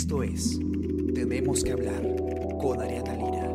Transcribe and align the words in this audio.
Esto 0.00 0.22
es 0.22 0.58
Tenemos 1.14 1.62
que 1.62 1.72
hablar 1.72 2.00
con 2.58 2.80
Ariana 2.80 3.12
Lira. 3.12 3.52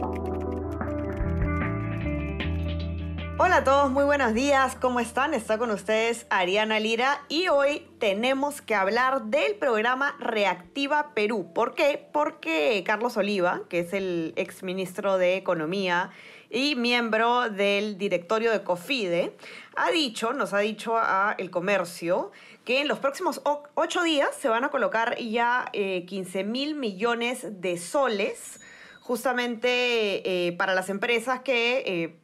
Hola 3.39 3.57
a 3.57 3.63
todos, 3.63 3.91
muy 3.91 4.03
buenos 4.03 4.35
días, 4.35 4.77
¿cómo 4.79 4.99
están? 4.99 5.33
Está 5.33 5.57
con 5.57 5.71
ustedes 5.71 6.27
Ariana 6.29 6.79
Lira 6.79 7.23
y 7.29 7.47
hoy 7.47 7.87
tenemos 7.97 8.61
que 8.61 8.75
hablar 8.75 9.23
del 9.23 9.55
programa 9.55 10.15
Reactiva 10.19 11.15
Perú. 11.15 11.51
¿Por 11.51 11.73
qué? 11.73 12.07
Porque 12.13 12.83
Carlos 12.85 13.17
Oliva, 13.17 13.61
que 13.67 13.79
es 13.79 13.91
el 13.93 14.33
exministro 14.35 15.17
de 15.17 15.37
Economía 15.37 16.11
y 16.51 16.75
miembro 16.75 17.49
del 17.49 17.97
directorio 17.97 18.51
de 18.51 18.61
COFIDE, 18.61 19.35
ha 19.75 19.91
dicho, 19.91 20.33
nos 20.33 20.53
ha 20.53 20.59
dicho 20.59 20.97
a 20.97 21.35
El 21.37 21.49
Comercio, 21.51 22.31
que 22.63 22.81
en 22.81 22.87
los 22.87 22.99
próximos 22.99 23.41
ocho 23.75 24.03
días 24.03 24.29
se 24.39 24.49
van 24.49 24.63
a 24.63 24.69
colocar 24.69 25.17
ya 25.17 25.69
15 25.71 26.39
eh, 26.39 26.43
mil 26.43 26.75
millones 26.75 27.61
de 27.61 27.77
soles 27.77 28.59
justamente 29.01 30.47
eh, 30.47 30.53
para 30.53 30.73
las 30.73 30.89
empresas 30.89 31.41
que, 31.41 31.83
eh, 31.85 32.19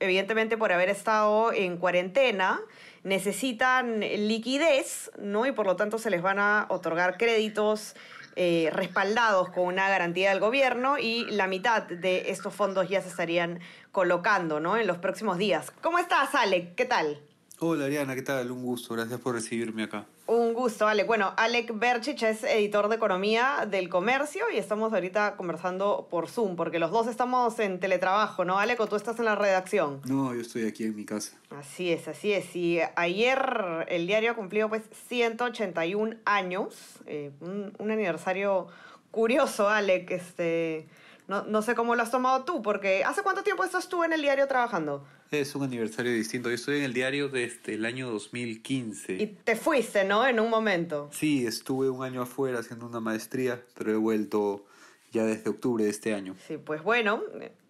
evidentemente 0.00 0.58
por 0.58 0.70
haber 0.72 0.90
estado 0.90 1.52
en 1.52 1.78
cuarentena, 1.78 2.60
necesitan 3.04 4.00
liquidez, 4.00 5.10
¿no? 5.18 5.46
Y 5.46 5.52
por 5.52 5.64
lo 5.64 5.76
tanto 5.76 5.98
se 5.98 6.10
les 6.10 6.20
van 6.20 6.38
a 6.38 6.66
otorgar 6.68 7.16
créditos 7.16 7.94
respaldados 8.36 9.50
con 9.50 9.64
una 9.64 9.88
garantía 9.88 10.30
del 10.30 10.40
gobierno 10.40 10.98
y 10.98 11.26
la 11.30 11.46
mitad 11.46 11.82
de 11.82 12.30
estos 12.30 12.54
fondos 12.54 12.88
ya 12.88 13.02
se 13.02 13.08
estarían 13.08 13.60
colocando, 13.92 14.60
¿no? 14.60 14.76
En 14.76 14.86
los 14.86 14.98
próximos 14.98 15.36
días. 15.36 15.70
¿Cómo 15.82 15.98
estás, 15.98 16.34
Ale? 16.34 16.72
¿Qué 16.74 16.86
tal? 16.86 17.20
Hola 17.62 17.84
Ariana, 17.84 18.14
¿qué 18.14 18.22
tal? 18.22 18.50
Un 18.50 18.62
gusto, 18.62 18.94
gracias 18.94 19.20
por 19.20 19.34
recibirme 19.34 19.82
acá. 19.82 20.06
Un 20.26 20.39
gusto, 20.60 20.86
Alec. 20.86 21.06
Bueno, 21.06 21.32
Alec 21.38 21.72
Berchich 21.78 22.22
es 22.22 22.44
editor 22.44 22.90
de 22.90 22.96
economía 22.96 23.66
del 23.66 23.88
comercio 23.88 24.44
y 24.54 24.58
estamos 24.58 24.92
ahorita 24.92 25.34
conversando 25.36 26.06
por 26.10 26.28
Zoom, 26.28 26.54
porque 26.54 26.78
los 26.78 26.90
dos 26.90 27.06
estamos 27.06 27.58
en 27.60 27.80
teletrabajo, 27.80 28.44
¿no, 28.44 28.58
Alec? 28.58 28.78
¿O 28.78 28.86
tú 28.86 28.94
estás 28.96 29.18
en 29.20 29.24
la 29.24 29.36
redacción? 29.36 30.02
No, 30.04 30.34
yo 30.34 30.42
estoy 30.42 30.66
aquí 30.66 30.84
en 30.84 30.96
mi 30.96 31.06
casa. 31.06 31.38
Así 31.48 31.90
es, 31.90 32.08
así 32.08 32.34
es. 32.34 32.54
Y 32.54 32.78
ayer 32.94 33.86
el 33.88 34.06
diario 34.06 34.36
cumplió 34.36 34.68
pues 34.68 34.82
181 35.08 36.16
años, 36.26 36.74
eh, 37.06 37.30
un, 37.40 37.72
un, 37.78 37.90
aniversario 37.90 38.66
curioso, 39.10 39.66
Alec. 39.66 40.10
Este, 40.10 40.86
no, 41.30 41.44
no 41.44 41.62
sé 41.62 41.76
cómo 41.76 41.94
lo 41.94 42.02
has 42.02 42.10
tomado 42.10 42.42
tú, 42.42 42.60
porque 42.60 43.04
¿hace 43.04 43.22
cuánto 43.22 43.44
tiempo 43.44 43.62
estás 43.62 43.88
tú 43.88 44.02
en 44.02 44.12
el 44.12 44.20
diario 44.20 44.48
trabajando? 44.48 45.06
Es 45.30 45.54
un 45.54 45.62
aniversario 45.62 46.12
distinto. 46.12 46.48
Yo 46.48 46.56
estoy 46.56 46.78
en 46.78 46.82
el 46.82 46.92
diario 46.92 47.28
desde 47.28 47.74
el 47.74 47.84
año 47.84 48.10
2015. 48.10 49.12
Y 49.12 49.26
te 49.28 49.54
fuiste, 49.54 50.02
¿no? 50.02 50.26
En 50.26 50.40
un 50.40 50.50
momento. 50.50 51.08
Sí, 51.12 51.46
estuve 51.46 51.88
un 51.88 52.02
año 52.02 52.22
afuera 52.22 52.58
haciendo 52.58 52.88
una 52.88 52.98
maestría, 52.98 53.62
pero 53.74 53.92
he 53.92 53.96
vuelto 53.96 54.66
ya 55.12 55.22
desde 55.22 55.50
octubre 55.50 55.84
de 55.84 55.90
este 55.90 56.14
año. 56.14 56.34
Sí, 56.48 56.56
pues 56.56 56.82
bueno, 56.82 57.22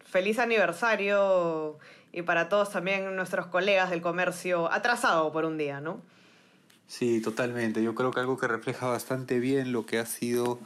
feliz 0.06 0.38
aniversario 0.38 1.76
y 2.12 2.22
para 2.22 2.48
todos 2.48 2.72
también 2.72 3.14
nuestros 3.14 3.46
colegas 3.48 3.90
del 3.90 4.00
comercio 4.00 4.72
atrasado 4.72 5.30
por 5.32 5.44
un 5.44 5.58
día, 5.58 5.82
¿no? 5.82 6.00
Sí, 6.86 7.20
totalmente. 7.20 7.82
Yo 7.82 7.94
creo 7.94 8.10
que 8.10 8.20
algo 8.20 8.38
que 8.38 8.48
refleja 8.48 8.86
bastante 8.86 9.38
bien 9.38 9.70
lo 9.70 9.84
que 9.84 9.98
ha 9.98 10.06
sido 10.06 10.58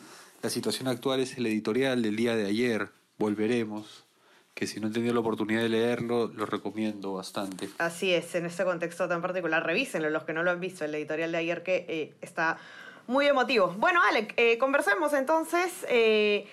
la 0.44 0.50
situación 0.50 0.88
actual 0.88 1.20
es 1.20 1.38
el 1.38 1.46
editorial 1.46 2.02
del 2.02 2.16
día 2.16 2.36
de 2.36 2.44
ayer. 2.44 2.90
Volveremos 3.16 4.04
que 4.52 4.66
si 4.66 4.78
no 4.78 4.88
han 4.88 4.92
tenido 4.92 5.14
la 5.14 5.20
oportunidad 5.20 5.62
de 5.62 5.70
leerlo, 5.70 6.26
lo 6.26 6.44
recomiendo 6.44 7.14
bastante. 7.14 7.70
Así 7.78 8.12
es, 8.12 8.34
en 8.34 8.44
este 8.44 8.62
contexto 8.62 9.08
tan 9.08 9.22
particular, 9.22 9.64
revísenlo 9.64 10.10
los 10.10 10.24
que 10.24 10.34
no 10.34 10.42
lo 10.42 10.50
han 10.50 10.60
visto, 10.60 10.84
el 10.84 10.94
editorial 10.94 11.32
de 11.32 11.38
ayer 11.38 11.62
que 11.62 11.86
eh, 11.88 12.12
está 12.20 12.58
muy 13.06 13.26
emotivo. 13.26 13.74
Bueno, 13.78 14.00
Alec, 14.06 14.34
eh, 14.36 14.58
conversemos 14.58 15.14
entonces. 15.14 15.72
Eh, 15.88 16.46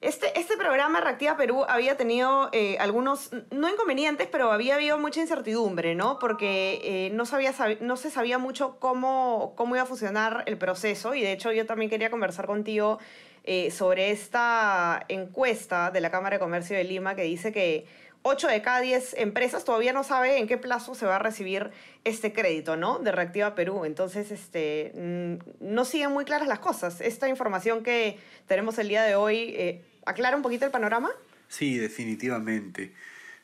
este, 0.00 0.38
este 0.38 0.56
programa 0.56 1.00
Reactiva 1.00 1.36
Perú 1.36 1.64
había 1.68 1.96
tenido 1.96 2.50
algunos, 2.78 3.30
no 3.50 3.68
inconvenientes, 3.68 4.28
pero 4.30 4.50
había 4.52 4.76
habido 4.76 4.98
mucha 4.98 5.20
incertidumbre, 5.20 5.94
¿no? 5.94 6.18
Porque 6.18 7.10
no, 7.12 7.26
sabía, 7.26 7.52
no 7.80 7.96
se 7.96 8.10
sabía 8.10 8.38
mucho 8.38 8.78
cómo, 8.78 9.52
cómo 9.56 9.76
iba 9.76 9.82
a 9.82 9.86
funcionar 9.86 10.44
el 10.46 10.56
proceso 10.58 11.14
y 11.14 11.20
de 11.20 11.32
hecho 11.32 11.52
yo 11.52 11.66
también 11.66 11.90
quería 11.90 12.10
conversar 12.10 12.46
contigo 12.46 12.98
eh, 13.44 13.70
sobre 13.70 14.10
esta 14.10 15.04
encuesta 15.08 15.90
de 15.90 16.02
la 16.02 16.10
Cámara 16.10 16.36
de 16.36 16.40
Comercio 16.40 16.76
de 16.76 16.84
Lima 16.84 17.14
que 17.14 17.22
dice 17.22 17.52
que 17.52 17.86
8 18.22 18.48
de 18.48 18.60
cada 18.60 18.80
10 18.80 19.14
empresas 19.14 19.64
todavía 19.64 19.94
no 19.94 20.04
sabe 20.04 20.36
en 20.36 20.46
qué 20.46 20.58
plazo 20.58 20.94
se 20.94 21.06
va 21.06 21.16
a 21.16 21.18
recibir 21.18 21.70
este 22.04 22.34
crédito, 22.34 22.76
¿no? 22.76 22.98
De 22.98 23.12
Reactiva 23.12 23.54
Perú. 23.54 23.86
Entonces, 23.86 24.30
este, 24.30 24.92
mm, 24.94 25.36
no 25.60 25.86
siguen 25.86 26.12
muy 26.12 26.26
claras 26.26 26.48
las 26.48 26.58
cosas. 26.58 27.00
Esta 27.00 27.30
información 27.30 27.82
que 27.82 28.18
tenemos 28.46 28.78
el 28.78 28.88
día 28.88 29.04
de 29.04 29.14
hoy, 29.14 29.54
eh, 29.56 29.82
¿aclara 30.04 30.36
un 30.36 30.42
poquito 30.42 30.64
el 30.64 30.70
panorama? 30.70 31.10
Sí, 31.48 31.78
definitivamente. 31.78 32.94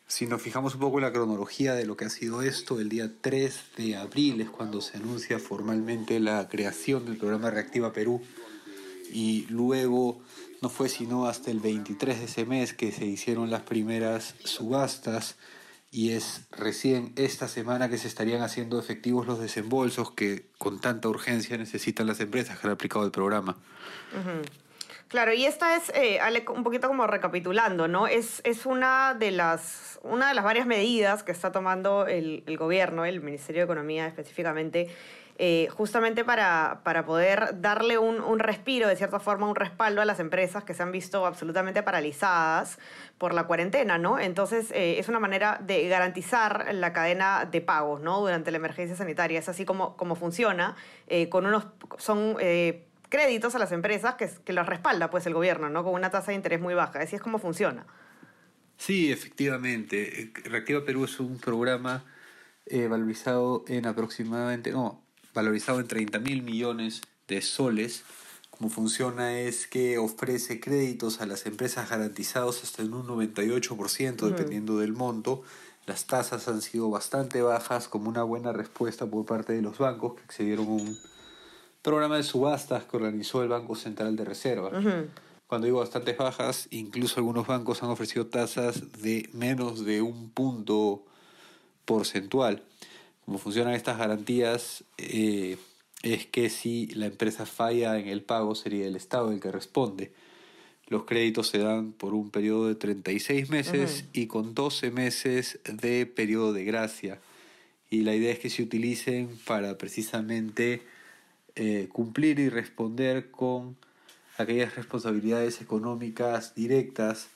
Si 0.08 0.26
nos 0.26 0.40
fijamos 0.40 0.74
un 0.74 0.80
poco 0.80 0.98
en 0.98 1.04
la 1.04 1.12
cronología 1.12 1.74
de 1.74 1.84
lo 1.84 1.96
que 1.96 2.04
ha 2.04 2.10
sido 2.10 2.42
esto, 2.42 2.78
el 2.78 2.88
día 2.88 3.10
3 3.20 3.60
de 3.76 3.96
abril 3.96 4.40
es 4.40 4.50
cuando 4.50 4.80
se 4.80 4.98
anuncia 4.98 5.40
formalmente 5.40 6.20
la 6.20 6.48
creación 6.48 7.04
del 7.04 7.16
programa 7.16 7.50
Reactiva 7.50 7.92
Perú 7.92 8.22
y 9.12 9.46
luego 9.48 10.20
no 10.62 10.68
fue 10.68 10.88
sino 10.88 11.26
hasta 11.26 11.50
el 11.50 11.58
23 11.58 12.20
de 12.20 12.24
ese 12.26 12.44
mes 12.44 12.72
que 12.72 12.92
se 12.92 13.04
hicieron 13.04 13.50
las 13.50 13.62
primeras 13.62 14.36
subastas 14.44 15.36
y 15.90 16.10
es 16.12 16.42
recién 16.50 17.12
esta 17.16 17.48
semana 17.48 17.88
que 17.88 17.98
se 17.98 18.06
estarían 18.06 18.42
haciendo 18.42 18.78
efectivos 18.78 19.26
los 19.26 19.40
desembolsos 19.40 20.12
que 20.12 20.46
con 20.58 20.80
tanta 20.80 21.08
urgencia 21.08 21.56
necesitan 21.56 22.06
las 22.06 22.20
empresas 22.20 22.58
que 22.58 22.66
han 22.66 22.72
aplicado 22.72 23.04
el 23.04 23.10
programa. 23.10 23.56
Claro, 25.16 25.32
y 25.32 25.46
esta 25.46 25.76
es, 25.76 25.90
eh, 25.94 26.20
un 26.54 26.62
poquito 26.62 26.88
como 26.88 27.06
recapitulando, 27.06 27.88
¿no? 27.88 28.06
Es, 28.06 28.42
es 28.44 28.66
una, 28.66 29.14
de 29.14 29.30
las, 29.30 29.98
una 30.02 30.28
de 30.28 30.34
las 30.34 30.44
varias 30.44 30.66
medidas 30.66 31.22
que 31.22 31.32
está 31.32 31.52
tomando 31.52 32.06
el, 32.06 32.44
gobierno, 32.58 33.06
el 33.06 33.22
Ministerio 33.22 33.60
de 33.60 33.64
Economía 33.64 34.06
específicamente, 34.06 34.88
eh, 35.38 35.68
justamente 35.70 36.22
para, 36.22 36.80
para, 36.84 37.06
poder 37.06 37.62
darle 37.62 37.96
un, 37.96 38.20
un, 38.20 38.40
respiro, 38.40 38.88
de 38.88 38.96
cierta 38.96 39.18
forma, 39.18 39.48
un 39.48 39.56
respaldo 39.56 40.02
a 40.02 40.04
las 40.04 40.20
empresas 40.20 40.64
que 40.64 40.74
se 40.74 40.82
han 40.82 40.92
visto 40.92 41.24
absolutamente 41.24 41.82
paralizadas 41.82 42.78
por 43.16 43.32
la 43.32 43.44
cuarentena, 43.44 43.96
¿no? 43.96 44.18
Entonces, 44.18 44.70
eh, 44.72 44.98
es 44.98 45.08
una 45.08 45.18
manera 45.18 45.58
de 45.62 45.88
garantizar 45.88 46.74
la 46.74 46.92
cadena 46.92 47.46
de 47.50 47.62
pagos, 47.62 48.02
¿no? 48.02 48.20
Durante 48.20 48.50
la 48.50 48.58
emergencia 48.58 48.94
sanitaria. 48.94 49.38
Es 49.38 49.48
así 49.48 49.64
como, 49.64 49.96
funciona, 50.14 50.76
con 51.30 51.46
unos, 51.46 51.68
son 51.96 52.36
créditos 53.08 53.54
a 53.54 53.58
las 53.58 53.72
empresas 53.72 54.14
que, 54.14 54.30
que 54.44 54.52
los 54.52 54.66
respalda, 54.66 55.10
pues, 55.10 55.26
el 55.26 55.34
gobierno, 55.34 55.68
¿no? 55.68 55.84
Con 55.84 55.94
una 55.94 56.10
tasa 56.10 56.32
de 56.32 56.36
interés 56.36 56.60
muy 56.60 56.74
baja. 56.74 57.00
Así 57.00 57.16
es 57.16 57.22
como 57.22 57.38
funciona. 57.38 57.86
Sí, 58.76 59.10
efectivamente. 59.10 60.32
Reactiva 60.44 60.84
Perú 60.84 61.04
es 61.04 61.18
un 61.20 61.38
programa 61.38 62.04
valorizado 62.88 63.64
en 63.68 63.86
aproximadamente, 63.86 64.72
no, 64.72 65.00
valorizado 65.34 65.80
en 65.80 65.86
30 65.86 66.18
mil 66.18 66.42
millones 66.42 67.02
de 67.28 67.42
soles. 67.42 68.04
Como 68.50 68.70
funciona 68.70 69.38
es 69.38 69.66
que 69.66 69.98
ofrece 69.98 70.60
créditos 70.60 71.20
a 71.20 71.26
las 71.26 71.44
empresas 71.46 71.90
garantizados 71.90 72.62
hasta 72.64 72.82
en 72.82 72.94
un 72.94 73.06
98% 73.06 74.30
dependiendo 74.30 74.78
del 74.78 74.94
monto. 74.94 75.42
Las 75.86 76.06
tasas 76.06 76.48
han 76.48 76.62
sido 76.62 76.90
bastante 76.90 77.42
bajas 77.42 77.86
como 77.86 78.08
una 78.08 78.22
buena 78.22 78.52
respuesta 78.52 79.06
por 79.06 79.26
parte 79.26 79.52
de 79.52 79.62
los 79.62 79.78
bancos 79.78 80.14
que 80.14 80.22
accedieron 80.22 80.66
a 80.66 80.70
un 80.70 80.98
programa 81.86 82.16
de 82.16 82.24
subastas 82.24 82.82
que 82.82 82.96
organizó 82.96 83.44
el 83.44 83.48
Banco 83.48 83.76
Central 83.76 84.16
de 84.16 84.24
Reserva. 84.24 84.72
Cuando 85.46 85.66
digo 85.66 85.78
bastante 85.78 86.14
bajas, 86.14 86.66
incluso 86.72 87.20
algunos 87.20 87.46
bancos 87.46 87.80
han 87.84 87.90
ofrecido 87.90 88.26
tasas 88.26 88.90
de 89.00 89.28
menos 89.32 89.84
de 89.84 90.02
un 90.02 90.30
punto 90.30 91.04
porcentual. 91.84 92.64
Como 93.24 93.38
funcionan 93.38 93.74
estas 93.74 93.98
garantías 93.98 94.82
eh, 94.98 95.58
es 96.02 96.26
que 96.26 96.50
si 96.50 96.88
la 96.88 97.06
empresa 97.06 97.46
falla 97.46 97.96
en 98.00 98.08
el 98.08 98.20
pago 98.20 98.56
sería 98.56 98.88
el 98.88 98.96
Estado 98.96 99.30
el 99.30 99.38
que 99.38 99.52
responde. 99.52 100.12
Los 100.88 101.04
créditos 101.04 101.46
se 101.46 101.58
dan 101.58 101.92
por 101.92 102.14
un 102.14 102.30
periodo 102.30 102.66
de 102.66 102.74
36 102.74 103.48
meses 103.48 104.06
y 104.12 104.26
con 104.26 104.56
12 104.56 104.90
meses 104.90 105.60
de 105.72 106.04
periodo 106.06 106.52
de 106.52 106.64
gracia. 106.64 107.20
Y 107.90 108.00
la 108.00 108.12
idea 108.16 108.32
es 108.32 108.40
que 108.40 108.50
se 108.50 108.64
utilicen 108.64 109.38
para 109.46 109.78
precisamente 109.78 110.82
eh, 111.56 111.88
cumplir 111.90 112.38
y 112.38 112.50
responder 112.50 113.30
con 113.30 113.76
aquellas 114.36 114.76
responsabilidades 114.76 115.62
económicas 115.62 116.54
directas 116.54 117.28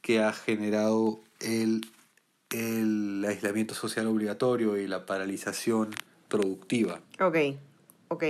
que 0.00 0.22
ha 0.22 0.32
generado 0.32 1.20
el 1.40 1.82
el 2.50 3.24
aislamiento 3.26 3.74
social 3.74 4.06
obligatorio 4.06 4.76
y 4.76 4.86
la 4.86 5.06
paralización 5.06 5.88
productiva. 6.28 7.00
Ok, 7.18 7.36
ok. 8.08 8.24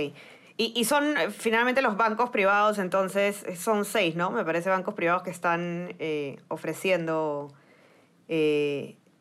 Y, 0.55 0.85
son 0.85 1.17
eh, 1.17 1.29
finalmente 1.29 1.81
los 1.81 1.97
bancos 1.97 2.29
privados, 2.29 2.79
entonces 2.79 3.43
eh, 3.43 3.57
son 3.57 3.83
seis, 3.83 4.15
¿no? 4.15 4.31
Me 4.31 4.45
parece 4.45 4.69
bancos 4.69 4.93
privados 4.93 5.23
que 5.23 5.29
están 5.29 5.93
ofreciendo 6.47 7.53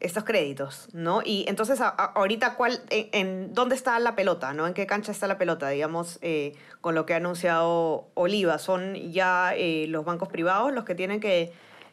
estos 0.03 0.25
créditos, 0.25 0.89
¿no? 0.93 1.23
Y 1.25 1.45
entonces 1.47 1.81
ahorita, 1.81 2.57
¿cuál, 2.57 2.83
en, 2.91 3.55
dónde 3.55 3.77
está 3.77 3.99
la 4.01 4.17
pelota, 4.17 4.53
¿no? 4.53 4.67
¿En 4.67 4.75
qué 4.75 4.87
cancha 4.87 5.13
está 5.13 5.29
la 5.29 5.39
pelota, 5.39 5.69
digamos, 5.69 6.19
eh, 6.23 6.55
con 6.81 6.95
lo 6.97 7.07
que 7.07 7.15
ha 7.15 7.19
anunciado 7.19 8.09
Oliva? 8.15 8.59
¿Son 8.59 8.95
ya 9.13 9.55
eh, 9.57 9.87
los 9.89 10.05
bancos 10.05 10.29
privados 10.29 10.73
los 10.73 10.85
que 10.85 10.97
tienen 10.97 11.21
que, 11.21 11.53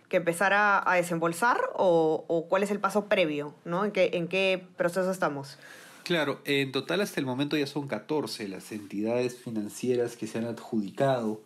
empezar 0.10 0.54
a, 0.54 0.84
desembolsar 0.96 1.60
o, 1.76 2.48
cuál 2.50 2.64
es 2.64 2.72
el 2.72 2.80
paso 2.80 3.06
previo, 3.06 3.54
¿no? 3.64 3.86
¿En 3.86 3.92
qué, 3.92 4.10
¿En 4.14 4.28
qué 4.28 4.66
proceso 4.76 5.12
estamos? 5.12 5.60
Claro, 6.04 6.42
en 6.46 6.72
total 6.72 7.02
hasta 7.02 7.20
el 7.20 7.28
momento 7.28 7.56
ya 7.56 7.68
son 7.68 7.88
14 7.88 8.48
las 8.48 8.72
entidades 8.72 9.38
financieras 9.38 10.18
que 10.18 10.26
se 10.26 10.40
han 10.40 10.46
adjudicado 10.46 11.42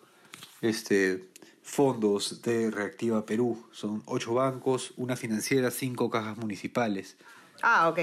este, 0.62 1.25
fondos 1.63 2.42
de 2.42 2.69
Reactiva 2.69 3.25
Perú. 3.25 3.65
Son 3.71 4.04
ocho 4.06 4.36
bancos, 4.36 4.94
una 4.98 5.15
financiera, 5.15 5.71
cinco 5.71 6.10
cajas 6.10 6.38
municipales. 6.38 7.18
Ah, 7.62 7.89
ok. 7.89 8.00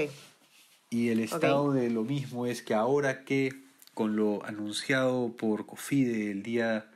Y 0.89 1.09
el 1.09 1.21
estado 1.21 1.71
de 1.71 1.89
lo 1.89 2.03
mismo 2.03 2.45
es 2.45 2.61
que 2.61 2.73
ahora 2.73 3.23
que 3.23 3.53
con 3.93 4.15
lo 4.15 4.43
anunciado 4.45 5.35
por 5.37 5.65
COFIDE 5.65 6.31
el 6.31 6.43
día 6.43 6.91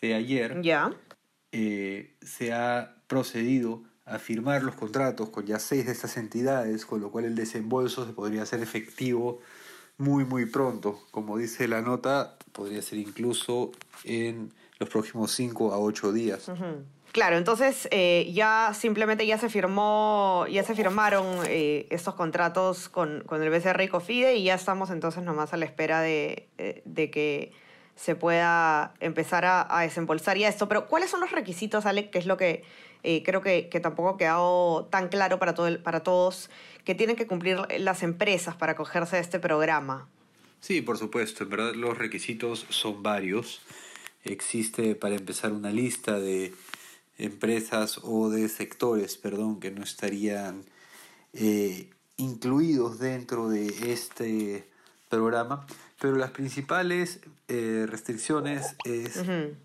de 0.00 0.14
ayer, 0.14 0.60
ya 0.62 0.92
eh, 1.52 2.16
se 2.20 2.52
ha 2.52 2.96
procedido 3.06 3.84
a 4.04 4.18
firmar 4.18 4.62
los 4.62 4.74
contratos 4.74 5.28
con 5.30 5.46
ya 5.46 5.58
seis 5.58 5.86
de 5.86 5.92
estas 5.92 6.16
entidades, 6.16 6.84
con 6.84 7.00
lo 7.00 7.10
cual 7.10 7.24
el 7.24 7.34
desembolso 7.34 8.04
se 8.06 8.12
podría 8.12 8.42
hacer 8.42 8.60
efectivo 8.60 9.40
muy 9.98 10.24
muy 10.24 10.46
pronto. 10.46 11.00
Como 11.10 11.38
dice 11.38 11.68
la 11.68 11.80
nota, 11.80 12.36
podría 12.52 12.82
ser 12.82 12.98
incluso 12.98 13.72
en 14.04 14.52
los 14.82 14.90
próximos 14.90 15.32
5 15.32 15.72
a 15.72 15.78
8 15.78 16.12
días. 16.12 16.50
Claro, 17.12 17.36
entonces 17.36 17.88
eh, 17.90 18.30
ya 18.32 18.72
simplemente 18.74 19.26
ya 19.26 19.36
se 19.36 19.50
firmó, 19.50 20.46
ya 20.50 20.64
se 20.64 20.74
firmaron 20.74 21.26
eh, 21.46 21.86
estos 21.90 22.14
contratos 22.14 22.88
con, 22.88 23.22
con, 23.26 23.42
el 23.42 23.50
BCR 23.50 23.82
y 23.82 23.88
COFIDE 23.88 24.36
y 24.36 24.44
ya 24.44 24.54
estamos 24.54 24.90
entonces 24.90 25.22
nomás 25.22 25.52
a 25.52 25.58
la 25.58 25.66
espera 25.66 26.00
de, 26.00 26.48
eh, 26.56 26.80
de 26.86 27.10
que 27.10 27.52
se 27.96 28.14
pueda 28.14 28.94
empezar 29.00 29.44
a, 29.44 29.66
a, 29.78 29.82
desembolsar 29.82 30.38
ya 30.38 30.48
esto. 30.48 30.68
Pero 30.68 30.88
¿cuáles 30.88 31.10
son 31.10 31.20
los 31.20 31.30
requisitos, 31.32 31.84
Alec? 31.84 32.10
Que 32.10 32.18
es 32.18 32.24
lo 32.24 32.38
que 32.38 32.64
creo 33.02 33.42
que, 33.42 33.68
que, 33.68 33.80
tampoco 33.80 34.10
ha 34.10 34.16
quedado 34.16 34.86
tan 34.86 35.08
claro 35.08 35.38
para, 35.38 35.54
todo 35.54 35.82
para 35.82 36.00
todos, 36.00 36.48
que 36.84 36.94
tienen 36.94 37.16
que 37.16 37.26
cumplir 37.26 37.58
las 37.78 38.02
empresas 38.02 38.54
para 38.56 38.72
acogerse 38.72 39.16
a 39.16 39.18
este 39.18 39.38
programa. 39.38 40.08
Sí, 40.60 40.80
por 40.80 40.96
supuesto. 40.96 41.44
En 41.44 41.50
verdad 41.50 41.74
los 41.74 41.98
requisitos 41.98 42.64
son 42.70 43.02
varios 43.02 43.60
existe 44.24 44.94
para 44.94 45.16
empezar 45.16 45.52
una 45.52 45.70
lista 45.70 46.18
de 46.18 46.54
empresas 47.18 48.00
o 48.02 48.30
de 48.30 48.48
sectores, 48.48 49.16
perdón, 49.16 49.60
que 49.60 49.70
no 49.70 49.82
estarían 49.82 50.64
eh, 51.32 51.90
incluidos 52.16 52.98
dentro 52.98 53.48
de 53.48 53.92
este 53.92 54.66
programa, 55.08 55.66
pero 56.00 56.16
las 56.16 56.30
principales 56.30 57.20
eh, 57.48 57.86
restricciones 57.88 58.76
es 58.84 59.22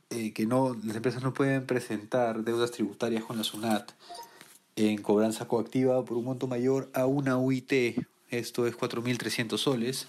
eh, 0.09 0.33
que 0.33 0.45
no 0.45 0.75
las 0.83 0.95
empresas 0.95 1.24
no 1.24 1.33
pueden 1.33 1.65
presentar 1.65 2.44
deudas 2.44 2.71
tributarias 2.71 3.24
con 3.24 3.38
la 3.38 3.44
SUNAT 3.44 3.92
en 4.75 5.01
cobranza 5.01 5.48
coactiva 5.48 6.03
por 6.06 6.18
un 6.18 6.25
monto 6.25 6.48
mayor 6.48 6.89
a 6.94 7.06
una 7.06 7.38
UIT, 7.38 7.98
esto 8.30 8.68
es 8.68 8.77
4.300 8.77 9.57
soles, 9.57 10.07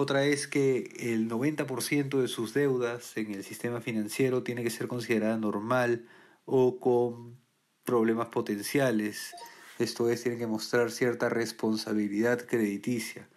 otra 0.00 0.24
es 0.24 0.48
que 0.48 0.90
el 0.98 1.28
90% 1.28 2.20
de 2.20 2.28
sus 2.28 2.54
deudas 2.54 3.16
en 3.16 3.32
el 3.34 3.44
sistema 3.44 3.80
financiero 3.80 4.42
tiene 4.42 4.62
que 4.62 4.70
ser 4.70 4.88
considerada 4.88 5.36
normal 5.36 6.06
o 6.44 6.80
con 6.80 7.36
problemas 7.84 8.28
potenciales. 8.28 9.34
Esto 9.78 10.10
es, 10.10 10.22
tienen 10.22 10.38
que 10.38 10.46
mostrar 10.46 10.90
cierta 10.90 11.28
responsabilidad 11.28 12.46
crediticia. 12.46 13.28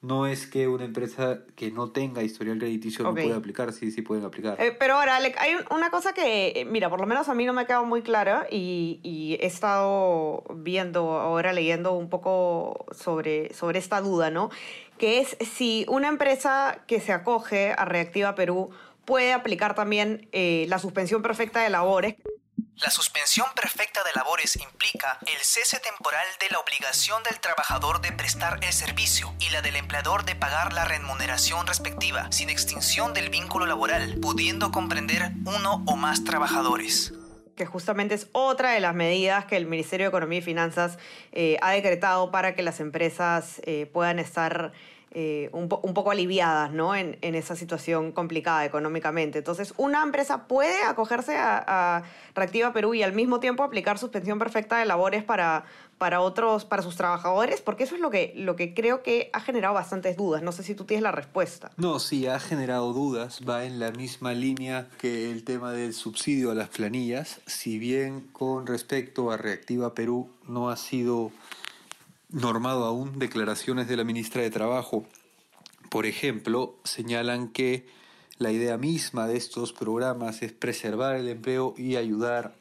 No 0.00 0.28
es 0.28 0.46
que 0.46 0.68
una 0.68 0.84
empresa 0.84 1.40
que 1.56 1.72
no 1.72 1.90
tenga 1.90 2.22
historial 2.22 2.58
crediticio 2.58 3.04
no 3.04 3.14
pueda 3.14 3.34
aplicar, 3.34 3.72
sí, 3.72 3.90
sí 3.90 4.00
pueden 4.00 4.24
aplicar. 4.24 4.56
Eh, 4.60 4.70
pero 4.78 4.94
ahora, 4.94 5.16
Alec, 5.16 5.36
hay 5.38 5.54
una 5.72 5.90
cosa 5.90 6.12
que, 6.12 6.52
eh, 6.54 6.64
mira, 6.64 6.88
por 6.88 7.00
lo 7.00 7.06
menos 7.06 7.28
a 7.28 7.34
mí 7.34 7.44
no 7.44 7.52
me 7.52 7.62
ha 7.62 7.64
quedado 7.64 7.84
muy 7.84 8.02
clara 8.02 8.46
y, 8.48 9.00
y, 9.02 9.34
he 9.40 9.46
estado 9.46 10.44
viendo, 10.54 11.18
ahora 11.18 11.52
leyendo 11.52 11.94
un 11.94 12.08
poco 12.08 12.86
sobre, 12.92 13.52
sobre 13.54 13.80
esta 13.80 14.00
duda, 14.00 14.30
¿no? 14.30 14.50
Que 14.98 15.20
es 15.20 15.36
si 15.56 15.84
una 15.88 16.08
empresa 16.08 16.82
que 16.86 17.00
se 17.00 17.12
acoge 17.12 17.72
a 17.72 17.84
Reactiva 17.84 18.34
Perú 18.34 18.70
puede 19.04 19.32
aplicar 19.32 19.74
también 19.74 20.28
eh, 20.32 20.66
la 20.68 20.78
suspensión 20.78 21.22
perfecta 21.22 21.62
de 21.62 21.70
labores. 21.70 22.16
La 22.76 22.90
suspensión 22.90 23.46
perfecta 23.54 24.04
de 24.04 24.10
labores 24.14 24.56
implica 24.56 25.18
el 25.26 25.38
cese 25.40 25.80
temporal 25.80 26.26
de 26.38 26.50
la 26.50 26.60
obligación 26.60 27.22
del 27.24 27.40
trabajador 27.40 28.00
de 28.00 28.12
prestar 28.12 28.60
el 28.62 28.72
servicio 28.72 29.34
y 29.40 29.50
la 29.50 29.62
del 29.62 29.76
empleador 29.76 30.24
de 30.24 30.36
pagar 30.36 30.72
la 30.72 30.84
remuneración 30.84 31.66
respectiva, 31.66 32.30
sin 32.30 32.50
extinción 32.50 33.14
del 33.14 33.30
vínculo 33.30 33.66
laboral, 33.66 34.18
pudiendo 34.20 34.70
comprender 34.70 35.32
uno 35.44 35.82
o 35.86 35.96
más 35.96 36.22
trabajadores 36.24 37.12
que 37.58 37.66
justamente 37.66 38.14
es 38.14 38.28
otra 38.32 38.70
de 38.70 38.80
las 38.80 38.94
medidas 38.94 39.44
que 39.44 39.58
el 39.58 39.66
Ministerio 39.66 40.06
de 40.06 40.08
Economía 40.08 40.38
y 40.38 40.42
Finanzas 40.42 40.98
eh, 41.32 41.58
ha 41.60 41.72
decretado 41.72 42.30
para 42.30 42.54
que 42.54 42.62
las 42.62 42.80
empresas 42.80 43.60
eh, 43.66 43.90
puedan 43.92 44.18
estar 44.18 44.72
eh, 45.10 45.48
un, 45.52 45.68
poco 45.68 46.10
aliviadas 46.10 46.70
¿no? 46.70 46.94
en, 46.94 47.16
esa 47.22 47.56
situación 47.56 48.12
complicada 48.12 48.66
económicamente. 48.66 49.38
Entonces, 49.38 49.72
una 49.78 50.02
empresa 50.02 50.46
puede 50.46 50.82
acogerse 50.82 51.36
a, 51.38 52.02
Reactiva 52.34 52.72
Perú 52.72 52.94
y 52.94 53.02
al 53.02 53.14
mismo 53.14 53.40
tiempo 53.40 53.64
aplicar 53.64 53.98
suspensión 53.98 54.38
perfecta 54.38 54.78
de 54.78 54.84
labores 54.84 55.24
para, 55.24 55.64
para 55.96 56.20
otros, 56.20 56.64
para 56.64 56.82
sus 56.82 56.94
trabajadores, 56.94 57.60
porque 57.60 57.82
eso 57.82 57.96
es 57.96 58.00
lo 58.00 58.10
que, 58.10 58.32
lo 58.36 58.54
que 58.54 58.74
creo 58.74 59.02
que 59.02 59.28
ha 59.32 59.40
generado 59.40 59.74
bastantes 59.74 60.16
dudas. 60.16 60.42
No 60.42 60.52
sé 60.52 60.62
si 60.62 60.74
tú 60.74 60.84
tienes 60.84 61.02
la 61.02 61.10
respuesta. 61.10 61.72
No, 61.76 61.98
sí, 61.98 62.26
ha 62.26 62.38
generado 62.38 62.92
dudas. 62.92 63.40
Va 63.48 63.64
en 63.64 63.80
la 63.80 63.90
misma 63.90 64.34
línea 64.34 64.88
que 64.98 65.32
el 65.32 65.42
tema 65.42 65.72
del 65.72 65.94
subsidio 65.94 66.52
a 66.52 66.54
las 66.54 66.68
planillas. 66.68 67.40
Si 67.46 67.78
bien 67.78 68.28
con 68.32 68.66
respecto 68.66 69.32
a 69.32 69.36
Reactiva 69.36 69.94
Perú 69.94 70.30
no 70.46 70.70
ha 70.70 70.76
sido 70.76 71.32
normado 72.30 72.84
aún 72.84 73.18
declaraciones 73.18 73.88
de 73.88 73.96
la 73.96 74.04
ministra 74.04 74.42
de 74.42 74.50
Trabajo. 74.50 75.06
Por 75.90 76.06
ejemplo, 76.06 76.76
señalan 76.84 77.48
que 77.48 77.86
la 78.38 78.52
idea 78.52 78.76
misma 78.76 79.26
de 79.26 79.36
estos 79.36 79.72
programas 79.72 80.42
es 80.42 80.52
preservar 80.52 81.16
el 81.16 81.28
empleo 81.28 81.74
y 81.76 81.96
ayudar 81.96 82.54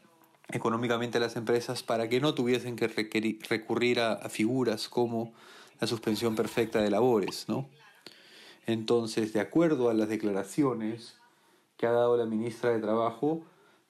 económicamente 0.49 1.17
a 1.17 1.21
las 1.21 1.35
empresas 1.35 1.83
para 1.83 2.07
que 2.07 2.21
no 2.21 2.33
tuviesen 2.33 2.77
que 2.77 2.87
recurrir 3.49 3.99
a, 3.99 4.30
figuras 4.30 4.87
como 4.87 5.33
la 5.80 5.87
suspensión 5.87 6.35
perfecta 6.35 6.81
de 6.81 6.89
labores, 6.89 7.45
¿no? 7.49 7.69
Entonces, 8.65 9.33
de 9.33 9.39
acuerdo 9.39 9.89
a 9.89 9.94
las 9.94 10.09
declaraciones 10.09 11.15
que 11.77 11.85
ha 11.85 11.92
dado 11.92 12.18
la 12.18 12.25
ministra 12.25 12.71
de 12.71 12.80
Trabajo, 12.80 13.44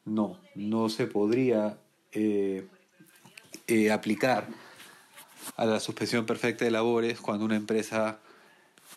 no, 0.06 0.40
no 0.56 0.90
se 0.90 1.08
podría 1.08 1.80
eh, 2.12 2.68
eh, 3.68 3.92
aplicar 3.92 4.48
a 5.56 5.66
la 5.66 5.80
suspensión 5.80 6.26
perfecta 6.26 6.66
de 6.66 6.72
labores 6.72 7.20
cuando 7.20 7.46
una 7.46 7.56
empresa 7.56 8.20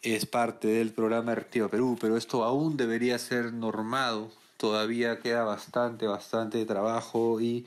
es 0.03 0.27
parte 0.27 0.69
del 0.69 0.93
programa 0.93 1.35
Reactiva 1.35 1.69
Perú, 1.69 1.99
pero 2.01 2.17
esto 2.17 2.45
aún 2.45 2.77
debería 2.77 3.19
ser 3.19 3.53
normado. 3.53 4.31
Todavía 4.57 5.21
queda 5.21 5.45
bastante, 5.45 6.07
bastante 6.07 6.65
trabajo 6.65 7.41
y 7.41 7.67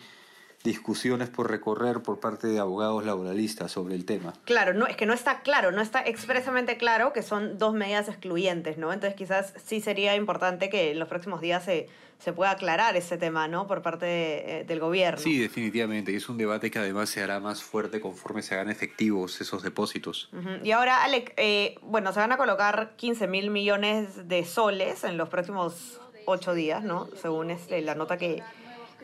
discusiones 0.64 1.30
por 1.30 1.52
recorrer 1.52 2.02
por 2.02 2.20
parte 2.20 2.48
de 2.48 2.60
abogados 2.60 3.06
laboralistas 3.06 3.72
sobre 3.72 3.96
el 3.96 4.06
tema. 4.06 4.34
Claro, 4.46 4.74
no, 4.74 4.88
es 4.88 4.96
que 4.96 5.06
no 5.06 5.14
está 5.14 5.42
claro, 5.42 5.72
no 5.72 5.82
está 5.82 6.02
expresamente 6.02 6.78
claro 6.78 7.12
que 7.12 7.22
son 7.22 7.58
dos 7.58 7.74
medidas 7.74 8.08
excluyentes, 8.08 8.78
¿no? 8.78 8.94
Entonces 8.94 9.16
quizás 9.16 9.54
sí 9.64 9.82
sería 9.82 10.16
importante 10.16 10.70
que 10.70 10.92
en 10.92 11.00
los 11.00 11.10
próximos 11.10 11.42
días 11.42 11.66
se, 11.66 11.90
se 12.20 12.32
pueda 12.32 12.52
aclarar 12.52 12.96
ese 12.96 13.18
tema, 13.18 13.50
¿no? 13.50 13.68
Por 13.68 13.82
parte 13.82 14.60
eh, 14.60 14.64
del 14.64 14.80
gobierno. 14.80 15.20
Sí, 15.20 15.38
definitivamente, 15.38 16.14
y 16.14 16.16
es 16.16 16.30
un 16.30 16.38
debate 16.38 16.72
que 16.72 16.80
además 16.80 17.10
se 17.10 17.22
hará 17.22 17.42
más 17.42 17.62
fuerte 17.62 18.00
conforme 18.00 18.42
se 18.42 18.56
hagan 18.56 18.70
efectivos 18.70 19.42
esos 19.42 19.64
depósitos. 19.64 20.30
Y 20.64 20.72
ahora, 20.72 21.04
Alec, 21.04 21.34
eh, 21.36 21.76
bueno, 21.82 22.14
se 22.14 22.22
van 22.22 22.32
a 22.32 22.38
colocar 22.38 22.94
15 22.96 23.28
mil 23.28 23.50
millones 23.50 24.30
de 24.30 24.46
soles 24.46 25.04
en 25.04 25.18
los 25.18 25.28
próximos 25.28 26.00
ocho 26.26 26.54
días, 26.54 26.84
¿no? 26.84 27.10
Según 27.22 27.52
este, 27.52 27.82
la 27.82 27.96
nota 27.96 28.18
que 28.18 28.42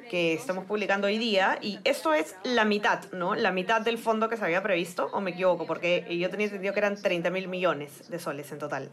que 0.10 0.34
estamos 0.34 0.66
publicando 0.66 1.08
hoy 1.08 1.18
día 1.18 1.58
y 1.62 1.80
esto 1.86 2.13
es 2.13 2.36
la 2.44 2.66
mitad, 2.66 3.10
¿no? 3.13 3.36
La 3.36 3.54
mitad 3.54 3.80
del 3.80 3.98
fondo 3.98 4.28
que 4.28 4.36
se 4.36 4.44
había 4.44 4.62
previsto, 4.62 5.10
o 5.13 5.22
me 5.22 5.32
equivoco, 5.32 5.66
porque 5.66 6.06
yo 6.20 6.30
tenía 6.30 6.48
entendido 6.48 6.74
que 6.74 6.80
eran 6.80 7.01
30 7.01 7.30
mil 7.30 7.48
millones 7.48 8.10
de 8.10 8.20
soles 8.20 8.51
en 8.51 8.60
total. 8.60 8.89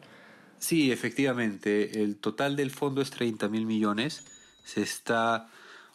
Sí, 0.58 0.92
efectivamente, 0.92 2.02
el 2.02 2.16
total 2.16 2.54
del 2.54 2.70
fondo 2.70 3.02
es 3.02 3.10
30 3.10 3.48
mil 3.48 3.66
millones, 3.66 4.22
se 4.64 4.82
está 4.82 5.48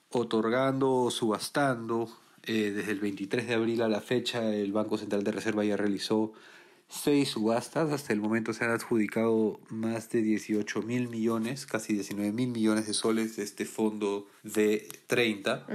otorgando 0.09 0.91
o 0.91 1.11
subastando. 1.11 2.09
Eh, 2.43 2.71
desde 2.71 2.91
el 2.91 2.99
23 2.99 3.47
de 3.47 3.53
abril 3.53 3.81
a 3.83 3.87
la 3.87 4.01
fecha, 4.01 4.53
el 4.53 4.71
Banco 4.71 4.97
Central 4.97 5.23
de 5.23 5.31
Reserva 5.31 5.63
ya 5.63 5.77
realizó 5.77 6.33
seis 6.91 7.29
subastas. 7.29 7.91
Hasta 7.91 8.13
el 8.13 8.19
momento 8.19 8.53
se 8.53 8.65
han 8.65 8.71
adjudicado 8.71 9.59
más 9.69 10.09
de 10.09 10.21
18 10.21 10.81
mil 10.81 11.07
millones, 11.07 11.65
casi 11.65 11.93
19 11.93 12.31
mil 12.31 12.49
millones 12.49 12.85
de 12.87 12.93
soles 12.93 13.37
de 13.37 13.43
este 13.43 13.65
fondo 13.65 14.27
de 14.43 14.87
30. 15.07 15.67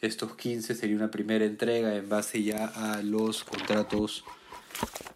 Estos 0.00 0.36
15 0.36 0.74
sería 0.74 0.96
una 0.96 1.10
primera 1.10 1.44
entrega 1.44 1.94
en 1.94 2.08
base 2.08 2.42
ya 2.42 2.66
a 2.66 3.02
los 3.02 3.44
contratos 3.44 4.24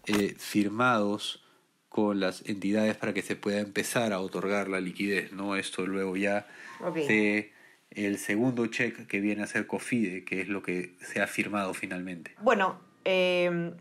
eh, 0.07 0.35
firmados 0.37 1.43
con 1.89 2.19
las 2.19 2.47
entidades 2.47 2.95
para 2.95 3.13
que 3.13 3.21
se 3.21 3.35
pueda 3.35 3.59
empezar 3.59 4.13
a 4.13 4.19
otorgar 4.21 4.69
la 4.69 4.79
liquidez, 4.79 5.33
¿no? 5.33 5.55
Esto 5.55 5.85
luego 5.85 6.15
ya 6.15 6.47
de 6.95 7.51
el 7.91 8.17
segundo 8.19 8.67
cheque 8.67 9.07
que 9.07 9.19
viene 9.19 9.43
a 9.43 9.47
ser 9.47 9.67
COFIDE, 9.67 10.23
que 10.23 10.41
es 10.41 10.47
lo 10.47 10.61
que 10.61 10.95
se 11.01 11.21
ha 11.21 11.27
firmado 11.27 11.73
finalmente. 11.73 12.35
Bueno, 12.41 12.79
eh, 13.03 13.73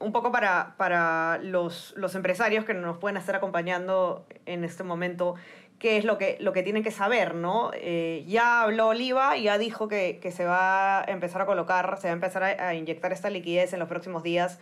un 0.00 0.12
poco 0.12 0.30
para, 0.30 0.74
para 0.76 1.38
los, 1.42 1.94
los, 1.96 2.14
empresarios 2.14 2.64
que 2.64 2.74
nos 2.74 2.98
pueden 2.98 3.16
estar 3.16 3.34
acompañando 3.34 4.26
en 4.46 4.64
este 4.64 4.84
momento, 4.84 5.34
qué 5.78 5.96
es 5.96 6.04
lo 6.04 6.18
que, 6.18 6.36
lo 6.40 6.52
que 6.52 6.62
tienen 6.62 6.82
que 6.82 6.90
saber, 6.90 7.34
¿no? 7.34 7.70
Eh, 7.74 8.24
ya 8.26 8.62
habló 8.62 8.88
Oliva, 8.88 9.36
ya 9.36 9.58
dijo 9.58 9.88
que, 9.88 10.18
que, 10.20 10.30
se 10.30 10.44
va 10.44 11.00
a 11.00 11.04
empezar 11.04 11.42
a 11.42 11.46
colocar, 11.46 11.98
se 12.00 12.08
va 12.08 12.12
a 12.12 12.14
empezar 12.14 12.42
a, 12.42 12.74
inyectar 12.74 13.12
esta 13.12 13.30
liquidez 13.30 13.72
en 13.72 13.78
los 13.78 13.88
próximos 13.88 14.22
días 14.22 14.58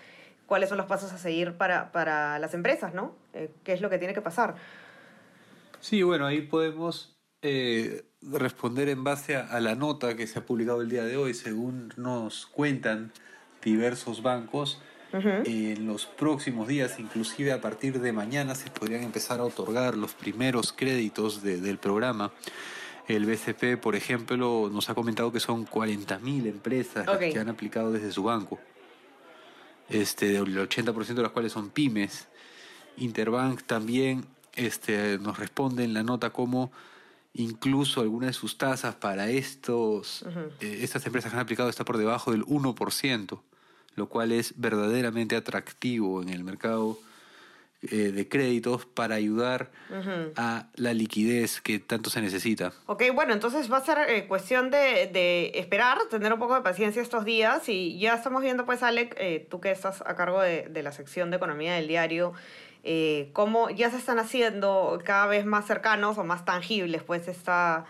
cuáles 0.47 0.69
son 0.69 0.79
los 0.79 0.87
pasos 0.87 1.13
a 1.13 1.19
seguir 1.19 1.55
para, 1.55 1.93
para 1.93 2.39
las 2.39 2.55
empresas, 2.55 2.95
¿no? 2.95 3.15
Eh, 3.35 3.51
¿Qué 3.65 3.73
es 3.73 3.81
lo 3.81 3.91
que 3.91 3.99
tiene 3.99 4.15
que 4.15 4.23
pasar? 4.23 4.55
Sí, 5.81 6.03
bueno, 6.03 6.27
ahí 6.27 6.43
podemos 6.43 7.17
eh, 7.43 8.05
responder 8.23 8.89
en 8.89 9.05
base 9.05 9.37
a, 9.37 9.61
la 9.61 9.75
nota 9.75 10.17
que 10.17 10.27
se 10.27 10.39
ha 10.39 10.47
publicado 10.47 10.81
el 10.81 10.89
día 10.89 11.05
de 11.05 11.17
hoy, 11.17 11.35
según 11.35 11.93
nos 11.97 12.47
cuentan 12.47 13.13
diversos 13.63 14.23
bancos. 14.23 14.81
Uh 15.13 15.17
-huh. 15.17 15.43
En 15.47 15.87
los 15.87 16.07
próximos 16.07 16.67
días, 16.69 16.99
inclusive 16.99 17.53
a 17.53 17.61
partir 17.61 18.01
de 18.01 18.13
mañana, 18.13 18.55
se 18.55 18.71
podrían 18.71 19.03
empezar 19.03 19.41
a 19.41 19.45
otorgar 19.45 19.97
los 19.97 20.15
primeros 20.15 20.73
créditos 20.73 21.43
de, 21.43 21.61
del 21.61 21.79
programa. 21.79 22.33
El 23.09 23.25
BCP, 23.25 23.81
por 23.81 23.95
ejemplo, 23.95 24.69
nos 24.73 24.91
ha 24.91 24.95
comentado 24.95 25.31
que 25.31 25.41
son 25.41 25.65
40.000 25.67 26.47
empresas 26.47 27.07
okay. 27.07 27.29
las 27.29 27.35
que 27.35 27.41
han 27.41 27.49
aplicado 27.49 27.93
desde 27.93 28.11
su 28.11 28.25
banco 28.25 28.59
este, 29.89 30.37
el 30.37 30.57
80% 30.57 31.15
de 31.15 31.23
las 31.23 31.33
cuales 31.33 31.53
son 31.53 31.71
pymes. 31.71 32.29
Interbank 32.97 33.63
también 33.63 34.25
este, 34.55 35.19
nos 35.19 35.39
responde 35.39 35.85
en 35.85 35.95
la 35.95 36.03
nota 36.03 36.31
como 36.31 36.73
incluso 37.35 38.01
algunas 38.01 38.29
de 38.29 38.33
sus 38.33 38.57
tasas 38.57 38.95
para 38.95 39.29
estos, 39.29 40.23
uh 40.23 40.29
-huh. 40.29 40.51
eh, 40.61 40.79
estas 40.83 41.05
empresas 41.07 41.31
que 41.31 41.37
han 41.37 41.43
aplicado 41.43 41.69
está 41.69 41.85
por 41.85 41.99
debajo 41.99 42.33
del 42.33 42.45
1%, 42.47 43.41
lo 43.97 44.09
cual 44.09 44.33
es 44.33 44.55
verdaderamente 44.57 45.35
atractivo 45.37 46.23
en 46.23 46.29
el 46.29 46.45
mercado 46.45 46.99
eh, 47.83 48.11
de 48.11 48.29
créditos 48.29 48.87
para 48.87 49.17
ayudar 49.17 49.71
uh 49.91 49.95
-huh. 49.95 50.33
a 50.37 50.67
la 50.77 50.95
liquidez 50.95 51.61
que 51.61 51.79
tanto 51.79 52.09
se 52.11 52.21
necesita. 52.21 52.73
Ok, 52.87 53.05
bueno, 53.15 53.33
entonces 53.33 53.71
va 53.71 53.77
a 53.77 53.85
ser 53.85 53.99
eh, 54.09 54.27
cuestión 54.27 54.71
de, 54.71 55.11
de, 55.13 55.53
esperar, 55.55 55.99
tener 56.11 56.33
un 56.33 56.39
poco 56.39 56.55
de 56.55 56.63
paciencia 56.63 57.03
estos 57.03 57.25
días 57.25 57.69
y 57.69 57.99
ya 57.99 58.15
estamos 58.15 58.43
viendo 58.43 58.65
pues, 58.65 58.83
Alec, 58.83 59.15
eh, 59.19 59.47
tú 59.51 59.61
que 59.61 59.71
estás 59.71 60.03
a 60.07 60.17
cargo 60.17 60.41
de, 60.41 60.69
de, 60.69 60.83
la 60.83 60.91
sección 60.91 61.31
de 61.31 61.37
economía 61.37 61.75
del 61.75 61.87
diario, 61.87 62.33
cómo 63.33 63.69
ya 63.71 63.91
se 63.91 63.97
están 63.97 64.21
haciendo 64.21 65.01
cada 65.05 65.27
vez 65.27 65.45
más 65.45 65.67
cercanos 65.67 66.19
o 66.19 66.25
más 66.25 66.45
tangibles 66.45 67.03
pues 67.03 67.27
esta 67.27 67.85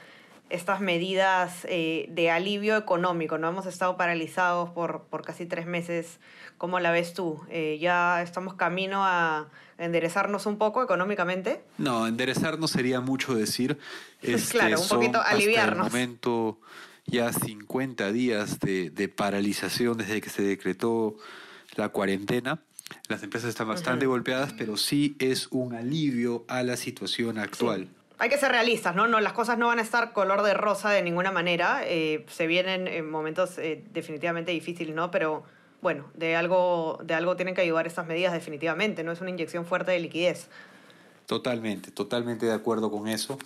estas 0.49 0.81
medidas 0.81 1.67
eh, 1.69 2.07
de 2.11 2.31
alivio 2.31 2.77
económico. 2.77 3.39
No 3.39 3.49
hemos 3.49 3.67
estado 3.67 3.97
paralizados 3.97 4.71
por, 4.71 5.03
por 5.05 5.23
casi 5.23 5.47
tres 5.47 5.67
meses. 5.67 6.19
¿Cómo 6.59 6.81
la 6.81 6.91
ves 6.91 7.15
tú? 7.15 7.41
Eh, 7.51 7.79
¿Ya 7.81 8.23
estamos 8.23 8.55
camino 8.55 9.05
a 9.05 9.49
enderezarnos 9.79 10.47
un 10.47 10.57
poco 10.57 10.83
económicamente? 10.83 11.63
No, 11.79 12.07
enderezarnos 12.07 12.71
sería 12.71 13.01
mucho 13.01 13.35
decir. 13.35 13.79
Este, 14.23 14.59
claro, 14.59 14.81
un 14.81 14.89
poquito 14.89 15.21
aliviarnos. 15.21 15.87
Hasta 15.87 15.99
el 15.99 16.09
momento 16.09 16.59
ya 17.05 17.33
50 17.33 18.11
días 18.11 18.59
de, 18.59 18.91
de, 18.91 19.09
paralización 19.09 19.99
desde 19.99 20.21
que 20.21 20.31
se 20.31 20.43
decretó 20.43 21.17
la 21.77 21.91
cuarentena. 21.91 22.61
Las 23.09 23.23
empresas 23.23 23.51
están 23.51 23.69
bastante 23.69 24.07
uh 24.07 24.09
-huh. 24.09 24.13
golpeadas, 24.13 24.53
pero 24.55 24.77
sí 24.79 25.15
es 25.21 25.47
un 25.53 25.75
alivio 25.75 26.45
a 26.49 26.65
la 26.65 26.77
situación 26.77 27.39
actual. 27.39 27.89
Sí 27.89 27.96
hay 28.19 28.29
que 28.29 28.39
ser 28.39 28.51
realistas, 28.51 28.95
¿no? 28.95 29.07
¿no? 29.07 29.21
Las 29.21 29.33
cosas 29.33 29.59
no 29.59 29.67
van 29.67 29.79
a 29.79 29.83
estar 29.83 30.13
color 30.13 30.43
de 30.43 30.55
rosa 30.55 30.91
de 30.91 31.03
ninguna 31.03 31.31
manera. 31.31 31.83
Eh, 31.85 32.25
se 32.29 32.47
vienen 32.47 32.89
en 32.89 33.11
momentos 33.11 33.59
eh, 33.59 33.85
definitivamente 33.93 34.53
difíciles, 34.53 34.95
¿no? 34.95 35.11
Pero 35.11 35.45
bueno, 35.83 36.07
de 36.15 36.37
algo, 36.37 36.99
de 37.05 37.15
algo 37.15 37.37
tienen 37.37 37.55
que 37.55 37.61
ayudar 37.61 37.87
estas 37.87 38.07
medidas 38.07 38.33
definitivamente, 38.33 39.05
¿no? 39.05 39.13
Es 39.13 39.21
una 39.21 39.31
inyección 39.31 39.67
fuerte 39.67 39.93
de 39.93 40.01
liquidez. 40.01 40.49
Totalmente, 41.27 41.91
totalmente 41.91 42.47
de 42.47 42.53
acuerdo 42.53 42.91
con 42.91 43.09
eso. 43.09 43.39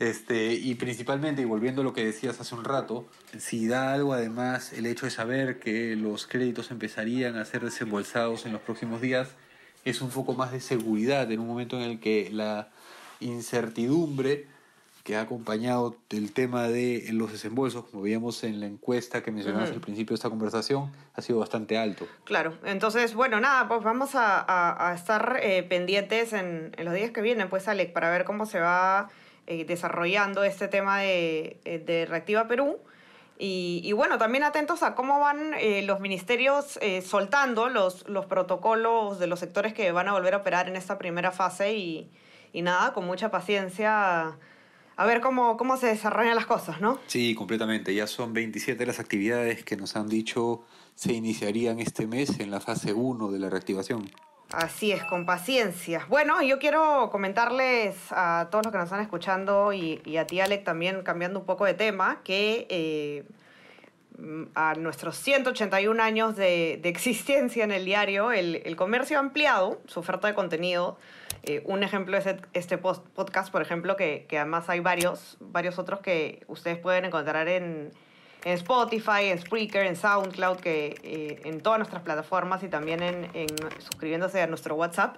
Este, 0.00 0.54
y 0.54 0.74
principalmente, 0.76 1.42
y 1.42 1.44
volviendo 1.44 1.82
a 1.82 1.84
lo 1.84 1.92
que 1.92 2.04
decías 2.04 2.40
hace 2.40 2.54
un 2.54 2.64
rato, 2.64 3.06
si 3.38 3.68
da 3.68 3.92
algo 3.92 4.14
además 4.14 4.72
el 4.72 4.86
hecho 4.86 5.04
de 5.04 5.10
saber 5.10 5.60
que 5.60 5.94
los 5.94 6.26
créditos 6.26 6.70
empezarían 6.70 7.36
a 7.36 7.44
ser 7.44 7.62
desembolsados 7.62 8.46
en 8.46 8.52
los 8.52 8.62
próximos 8.62 9.02
días, 9.02 9.28
es 9.84 10.00
un 10.00 10.08
poco 10.08 10.32
más 10.32 10.52
de 10.52 10.60
seguridad 10.60 11.30
en 11.30 11.40
un 11.40 11.46
momento 11.46 11.76
en 11.76 11.82
el 11.82 12.00
que 12.00 12.30
la 12.32 12.70
incertidumbre 13.20 14.46
que 15.04 15.16
ha 15.16 15.22
acompañado 15.22 15.96
el 16.10 16.32
tema 16.32 16.68
de 16.68 17.08
los 17.12 17.32
desembolsos, 17.32 17.86
como 17.86 18.02
veíamos 18.02 18.44
en 18.44 18.60
la 18.60 18.66
encuesta 18.66 19.22
que 19.22 19.30
mencionabas 19.30 19.70
uh 19.70 19.72
-huh. 19.72 19.76
al 19.76 19.80
principio 19.80 20.10
de 20.10 20.16
esta 20.16 20.28
conversación, 20.28 20.92
ha 21.14 21.22
sido 21.22 21.38
bastante 21.38 21.78
alto. 21.78 22.06
Claro, 22.24 22.52
entonces, 22.64 23.14
bueno, 23.14 23.40
nada, 23.40 23.66
pues 23.66 23.82
vamos 23.82 24.14
a, 24.14 24.38
a, 24.38 24.90
a 24.90 24.94
estar 24.94 25.40
eh, 25.42 25.62
pendientes 25.62 26.34
en, 26.34 26.72
en, 26.76 26.84
los 26.84 26.92
días 26.94 27.12
que 27.12 27.22
vienen, 27.22 27.48
pues, 27.48 27.66
Alex, 27.66 27.92
para 27.92 28.10
ver 28.10 28.24
cómo 28.24 28.44
se 28.44 28.60
va 28.60 29.08
eh, 29.46 29.64
desarrollando 29.64 30.44
este 30.44 30.68
tema 30.68 30.98
de, 30.98 31.58
eh, 31.64 31.78
de 31.78 32.04
Reactiva 32.04 32.46
Perú. 32.46 32.78
Y, 33.38 33.80
y, 33.82 33.92
bueno, 33.92 34.18
también 34.18 34.44
atentos 34.44 34.82
a 34.82 34.94
cómo 34.94 35.18
van 35.18 35.54
eh, 35.58 35.80
los 35.82 35.98
ministerios 36.00 36.78
eh, 36.82 37.00
soltando 37.00 37.70
los, 37.70 38.06
los 38.06 38.26
protocolos 38.26 39.18
de 39.18 39.26
los 39.26 39.40
sectores 39.40 39.72
que 39.72 39.92
van 39.92 40.08
a 40.08 40.12
volver 40.12 40.34
a 40.34 40.36
operar 40.36 40.68
en 40.68 40.76
esta 40.76 40.98
primera 40.98 41.32
fase 41.32 41.72
y, 41.72 42.10
y 42.52 42.62
nada, 42.62 42.92
con 42.92 43.06
mucha 43.06 43.30
paciencia 43.30 44.36
a 44.96 45.06
ver 45.06 45.22
cómo, 45.22 45.56
cómo 45.56 45.78
se 45.78 45.86
desarrollan 45.86 46.36
las 46.36 46.44
cosas, 46.44 46.80
¿no? 46.80 46.98
Sí, 47.06 47.34
completamente. 47.34 47.94
Ya 47.94 48.06
son 48.06 48.34
27 48.34 48.84
las 48.84 49.00
actividades 49.00 49.64
que 49.64 49.76
nos 49.76 49.96
han 49.96 50.08
dicho 50.08 50.62
se 50.94 51.14
iniciarían 51.14 51.80
este 51.80 52.06
mes 52.06 52.40
en 52.40 52.50
la 52.50 52.60
fase 52.60 52.92
1 52.92 53.30
de 53.30 53.38
la 53.38 53.48
reactivación. 53.48 54.10
Así 54.52 54.92
es, 54.92 55.02
con 55.04 55.24
paciencia. 55.24 56.04
Bueno, 56.10 56.42
yo 56.42 56.58
quiero 56.58 57.08
comentarles 57.10 57.96
a 58.10 58.48
todos 58.50 58.66
los 58.66 58.72
que 58.72 58.78
nos 58.78 58.86
están 58.86 59.00
escuchando 59.00 59.72
y, 59.72 60.02
y 60.04 60.18
a 60.18 60.26
ti, 60.26 60.40
Alec, 60.40 60.64
también 60.64 61.02
cambiando 61.02 61.38
un 61.38 61.46
poco 61.46 61.64
de 61.64 61.72
tema, 61.72 62.20
que 62.24 62.66
eh, 62.68 63.24
a 64.54 64.74
nuestros 64.74 65.16
181 65.16 66.02
años 66.02 66.36
de, 66.36 66.78
de, 66.82 66.88
existencia 66.88 67.64
en 67.64 67.70
el 67.70 67.84
diario, 67.84 68.32
el, 68.32 68.62
el 68.64 68.76
comercio 68.76 69.16
ha 69.16 69.20
ampliado 69.20 69.80
su 69.86 70.00
oferta 70.00 70.28
de 70.28 70.34
contenido 70.34 70.98
eh, 71.42 71.62
un 71.64 71.82
ejemplo 71.82 72.18
es 72.18 72.26
este 72.52 72.76
post 72.76 73.06
podcast, 73.08 73.50
por 73.50 73.62
ejemplo, 73.62 73.96
que, 73.96 74.26
que, 74.28 74.38
además 74.38 74.68
hay 74.68 74.80
varios, 74.80 75.38
varios 75.40 75.78
otros 75.78 76.00
que 76.00 76.44
ustedes 76.48 76.78
pueden 76.78 77.06
encontrar 77.06 77.48
en, 77.48 77.92
en 78.44 78.52
Spotify, 78.52 79.26
en 79.30 79.38
Spreaker, 79.38 79.86
en 79.86 79.96
SoundCloud, 79.96 80.58
que, 80.58 80.96
eh, 81.02 81.40
en 81.44 81.62
todas 81.62 81.78
nuestras 81.78 82.02
plataformas 82.02 82.62
y 82.62 82.68
también 82.68 83.02
en, 83.02 83.30
en 83.32 83.48
suscribiéndose 83.78 84.42
a 84.42 84.46
nuestro 84.46 84.74
WhatsApp. 84.74 85.16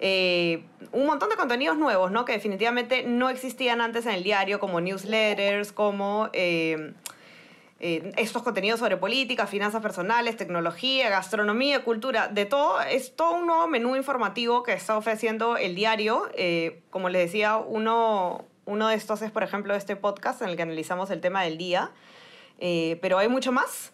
Eh, 0.00 0.64
un 0.90 1.06
montón 1.06 1.28
de 1.28 1.36
contenidos 1.36 1.76
nuevos, 1.76 2.10
¿no? 2.10 2.24
Que 2.24 2.32
definitivamente 2.32 3.04
no 3.04 3.28
existían 3.28 3.80
antes 3.82 4.06
en 4.06 4.12
el 4.12 4.22
diario, 4.22 4.58
como 4.58 4.80
newsletters, 4.80 5.70
como 5.70 6.30
eh, 7.84 8.12
estos 8.16 8.44
contenidos 8.44 8.78
sobre 8.78 8.96
política, 8.96 9.48
finanzas 9.48 9.82
personales, 9.82 10.36
tecnología, 10.36 11.10
gastronomía, 11.10 11.82
cultura, 11.82 12.28
de 12.28 12.46
todo. 12.46 12.80
Es 12.80 13.16
todo 13.16 13.32
un 13.32 13.48
nuevo 13.48 13.66
menú 13.66 13.96
informativo 13.96 14.62
que 14.62 14.72
está 14.72 14.96
ofreciendo 14.96 15.56
el 15.56 15.74
diario. 15.74 16.30
Eh, 16.34 16.84
como 16.90 17.08
les 17.08 17.22
decía, 17.22 17.56
uno, 17.56 18.44
uno 18.66 18.86
de 18.86 18.94
estos 18.94 19.20
es, 19.22 19.32
por 19.32 19.42
ejemplo, 19.42 19.74
este 19.74 19.96
podcast 19.96 20.42
en 20.42 20.50
el 20.50 20.56
que 20.56 20.62
analizamos 20.62 21.10
el 21.10 21.20
tema 21.20 21.42
del 21.42 21.58
día. 21.58 21.90
Eh, 22.60 23.00
pero 23.02 23.18
hay 23.18 23.26
mucho 23.26 23.50
más. 23.50 23.92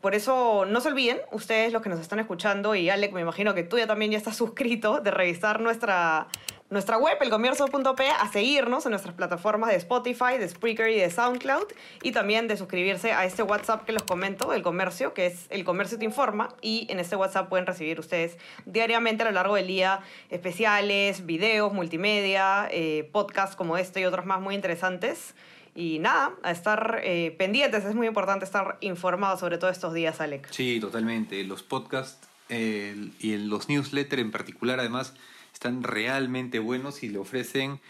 Por 0.00 0.14
eso 0.14 0.64
no 0.64 0.80
se 0.80 0.86
olviden, 0.86 1.18
ustedes 1.32 1.72
los 1.72 1.82
que 1.82 1.88
nos 1.88 1.98
están 1.98 2.20
escuchando, 2.20 2.76
y 2.76 2.90
Alec, 2.90 3.12
me 3.12 3.22
imagino 3.22 3.54
que 3.54 3.64
tú 3.64 3.76
ya 3.76 3.88
también 3.88 4.12
ya 4.12 4.18
estás 4.18 4.36
suscrito, 4.44 5.00
de 5.00 5.10
revisar 5.10 5.60
nuestra 5.60 6.28
nuestra 6.68 6.98
web, 6.98 7.16
elcomercio.p, 7.20 8.08
a 8.10 8.28
seguirnos 8.32 8.86
en 8.86 8.90
nuestras 8.90 9.14
plataformas 9.14 9.70
de 9.70 9.76
Spotify, 9.76 10.36
de 10.38 10.48
Spreaker 10.48 10.90
y 10.90 10.96
de 10.98 11.10
SoundCloud, 11.10 11.66
y 12.02 12.12
también 12.12 12.48
de 12.48 12.56
suscribirse 12.56 13.12
a 13.12 13.24
este 13.24 13.42
WhatsApp 13.42 13.84
que 13.84 13.92
les 13.92 14.02
comento, 14.02 14.52
El 14.52 14.62
Comercio, 14.62 15.14
que 15.14 15.26
es 15.26 15.46
El 15.50 15.64
Comercio 15.64 15.98
Te 15.98 16.04
Informa, 16.04 16.54
y 16.60 16.86
en 16.90 16.98
este 16.98 17.14
WhatsApp 17.14 17.48
pueden 17.48 17.66
recibir 17.66 18.00
ustedes 18.00 18.36
diariamente 18.64 19.22
a 19.22 19.26
lo 19.26 19.32
largo 19.32 19.54
del 19.54 19.68
día 19.68 20.00
especiales, 20.30 21.24
videos, 21.24 21.72
multimedia, 21.72 22.68
eh, 22.72 23.08
podcasts 23.12 23.54
como 23.54 23.76
este 23.76 24.00
y 24.00 24.04
otros 24.04 24.26
más 24.26 24.40
muy 24.40 24.54
interesantes. 24.54 25.34
Y 25.76 25.98
nada, 25.98 26.32
a 26.42 26.50
estar 26.50 27.00
eh, 27.04 27.34
pendientes, 27.38 27.84
es 27.84 27.94
muy 27.94 28.06
importante 28.06 28.46
estar 28.46 28.78
informados 28.80 29.40
sobre 29.40 29.58
todo 29.58 29.70
estos 29.70 29.92
días, 29.92 30.20
Alec. 30.22 30.50
Sí, 30.50 30.80
totalmente. 30.80 31.44
Los 31.44 31.62
podcasts 31.62 32.26
y 32.48 33.34
en 33.34 33.50
los 33.50 33.68
newsletters 33.68 34.22
en 34.22 34.30
particular 34.30 34.78
además 34.78 35.14
están 35.56 35.82
realmente 35.82 36.58
buenos 36.58 37.02
y 37.02 37.08
le 37.08 37.16
ofrecen 37.16 37.80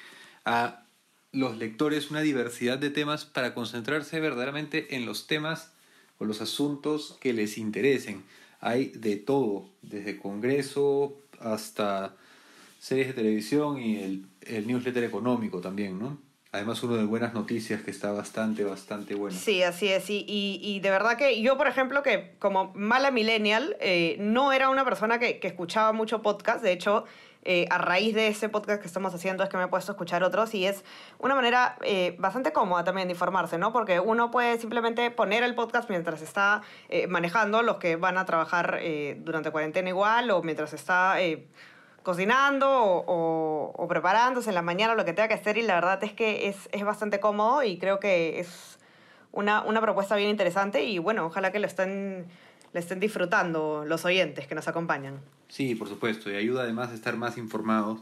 a 0.45 0.85
los 1.33 1.59
lectores 1.59 2.13
una 2.13 2.21
diversidad 2.21 2.79
de 2.79 2.91
temas 2.91 3.25
para 3.25 3.55
concentrarse 3.55 4.21
verdaderamente 4.21 4.95
en 4.95 5.05
los 5.05 5.27
temas 5.27 5.73
o 6.19 6.25
los 6.25 6.41
asuntos 6.41 7.19
que 7.21 7.33
les 7.33 7.59
interesen. 7.59 8.23
Hay 8.61 8.87
de 8.91 9.17
todo, 9.17 9.69
desde 9.83 10.17
Congreso 10.17 11.19
hasta 11.41 12.15
series 12.79 13.09
de 13.09 13.15
televisión 13.15 13.83
y 13.83 13.97
el, 13.97 14.27
el 14.43 14.69
newsletter 14.69 15.03
económico 15.03 15.61
también, 15.61 15.99
¿no? 15.99 16.19
Además 16.57 16.83
uno 16.83 16.97
de 16.97 17.05
buenas 17.05 17.35
noticias 17.35 17.83
que 17.83 17.91
está 17.91 18.13
bastante, 18.13 18.65
bastante 18.65 19.15
bueno. 19.15 19.37
Sí, 19.39 19.63
así 19.63 19.89
es. 19.89 20.09
Y, 20.09 20.25
y, 20.27 20.81
de 20.81 20.89
verdad 20.89 21.19
que 21.19 21.43
yo, 21.43 21.59
por 21.59 21.67
ejemplo, 21.67 22.03
que 22.03 22.33
como 22.39 22.73
mala 22.75 23.11
millennial, 23.11 23.77
eh, 23.79 24.17
no 24.21 24.55
era 24.55 24.71
una 24.71 24.83
persona 24.83 25.19
que, 25.19 25.39
escuchaba 25.43 25.93
mucho 25.93 26.23
podcast. 26.23 26.63
De 26.63 26.73
hecho, 26.73 27.05
eh, 27.45 27.67
a 27.69 27.77
raíz 27.77 28.15
de 28.15 28.29
ese 28.29 28.49
podcast 28.49 28.81
que 28.81 28.87
estamos 28.87 29.15
haciendo 29.15 29.45
es 29.45 29.51
que 29.51 29.59
me 29.59 29.65
he 29.65 29.69
puesto 29.69 29.93
a 29.93 29.95
escuchar 29.95 30.25
otros 30.25 30.55
y 30.55 30.65
es 30.65 30.83
una 31.19 31.35
manera 31.35 31.77
eh, 31.83 32.17
bastante 32.19 32.55
cómoda 32.55 32.85
también 32.85 33.07
de 33.09 33.13
informarse, 33.13 33.59
¿no? 33.59 33.71
Porque 33.71 34.01
uno 34.01 34.31
puede 34.31 34.59
simplemente 34.59 35.11
poner 35.11 35.43
el 35.43 35.55
podcast 35.55 35.91
mientras 35.91 36.23
está 36.23 36.63
manejando, 37.11 37.61
los 37.61 37.77
que 37.77 37.97
van 37.97 38.17
a 38.17 38.25
trabajar 38.25 38.81
durante 39.19 39.51
cuarentena 39.51 39.91
igual 39.91 40.31
o 40.31 40.43
mientras 40.43 40.73
está 40.73 41.17
cocinando 42.07 42.71
o, 42.71 43.73
o, 43.75 43.89
preparándose 43.89 44.51
en 44.51 44.55
la 44.55 44.63
mañana 44.63 44.95
lo 44.95 45.05
que 45.05 45.13
tenga 45.13 45.27
que 45.27 45.35
hacer 45.35 45.59
y 45.59 45.63
la 45.63 45.75
verdad 45.75 46.05
es 46.05 46.13
que 46.13 46.47
es, 46.47 46.57
es 46.71 46.85
bastante 46.85 47.19
cómodo 47.19 47.65
y 47.65 47.79
creo 47.79 47.99
que 47.99 48.39
es 48.39 48.79
una, 49.33 49.65
una 49.65 49.81
propuesta 49.81 50.15
bien 50.15 50.31
interesante 50.31 50.85
y 50.85 50.99
bueno, 51.01 51.27
ojalá 51.27 51.51
que 51.51 51.59
lo 51.59 51.67
estén 51.67 52.27
le 52.73 52.79
estén 52.79 53.01
disfrutando 53.01 53.85
los 53.85 54.05
oyentes 54.05 54.47
que 54.47 54.55
nos 54.55 54.69
acompañan. 54.69 55.21
Sí, 55.49 55.75
por 55.75 55.89
supuesto, 55.89 56.31
y 56.31 56.37
ayuda 56.37 56.63
además 56.63 56.91
a 56.91 56.95
estar 56.95 57.17
más 57.17 57.39
informados 57.39 57.99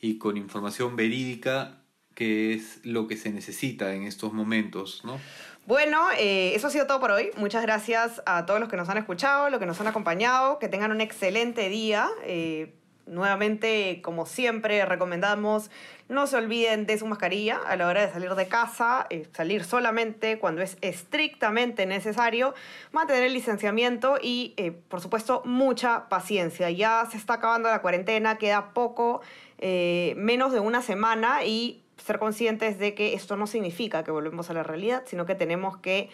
y 0.00 0.16
con 0.16 0.38
información 0.38 0.96
verídica, 0.96 1.82
que 2.14 2.54
es 2.54 2.80
lo 2.86 3.06
que 3.06 3.18
se 3.18 3.30
necesita 3.32 3.94
en 3.94 4.04
estos 4.04 4.32
momentos, 4.32 5.04
¿no? 5.04 5.20
Bueno, 5.66 6.08
eh, 6.18 6.54
eso 6.54 6.68
ha 6.68 6.70
sido 6.70 6.86
todo 6.86 7.00
por 7.00 7.10
hoy. 7.10 7.32
Muchas 7.36 7.60
gracias 7.60 8.22
a 8.24 8.46
todos 8.46 8.60
los 8.60 8.70
que 8.70 8.78
nos 8.78 8.88
han 8.88 8.96
escuchado, 8.96 9.50
los 9.50 9.60
que 9.60 9.66
nos 9.66 9.78
han 9.80 9.88
acompañado. 9.88 10.58
Que 10.58 10.68
tengan 10.68 10.92
un 10.92 11.00
excelente 11.00 11.68
día. 11.68 12.08
Eh, 12.22 12.72
Nuevamente, 13.06 14.00
como 14.02 14.26
siempre, 14.26 14.84
recomendamos 14.84 15.70
no 16.08 16.26
se 16.26 16.36
olviden 16.36 16.86
de 16.86 16.98
su 16.98 17.06
mascarilla 17.06 17.58
a 17.66 17.76
la 17.76 17.88
hora 17.88 18.06
de 18.06 18.12
salir 18.12 18.34
de 18.34 18.46
casa, 18.46 19.06
eh, 19.10 19.26
salir 19.32 19.64
solamente 19.64 20.38
cuando 20.38 20.62
es 20.62 20.78
estrictamente 20.80 21.84
necesario, 21.84 22.54
mantener 22.92 23.24
el 23.24 23.32
licenciamiento 23.32 24.16
y, 24.22 24.54
eh, 24.56 24.70
por 24.70 25.00
supuesto, 25.00 25.42
mucha 25.44 26.08
paciencia. 26.08 26.70
Ya 26.70 27.06
se 27.10 27.16
está 27.16 27.34
acabando 27.34 27.68
la 27.68 27.82
cuarentena, 27.82 28.38
queda 28.38 28.72
poco, 28.72 29.20
eh, 29.58 30.14
menos 30.16 30.52
de 30.52 30.60
una 30.60 30.80
semana 30.80 31.44
y 31.44 31.82
ser 31.96 32.18
conscientes 32.18 32.78
de 32.78 32.94
que 32.94 33.14
esto 33.14 33.36
no 33.36 33.48
significa 33.48 34.04
que 34.04 34.12
volvemos 34.12 34.48
a 34.50 34.52
la 34.52 34.62
realidad, 34.62 35.02
sino 35.06 35.26
que 35.26 35.34
tenemos 35.34 35.76
que 35.78 36.10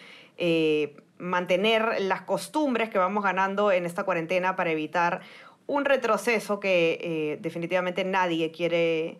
mantener 1.19 2.01
las 2.01 2.23
costumbres 2.23 2.89
que 2.89 2.97
vamos 2.97 3.23
ganando 3.23 3.71
en 3.71 3.85
esta 3.85 4.03
cuarentena 4.03 4.55
para 4.55 4.71
evitar 4.71 5.21
un 5.67 5.85
retroceso 5.85 6.59
que 6.59 6.99
eh, 7.01 7.39
definitivamente 7.41 8.03
nadie 8.03 8.51
quiere, 8.51 9.19